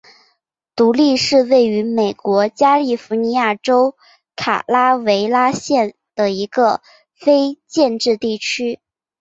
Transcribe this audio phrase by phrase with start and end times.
[0.75, 3.95] 独立是位于美国加利福尼亚州
[4.35, 6.81] 卡拉韦拉斯县的一个
[7.13, 8.79] 非建制地区。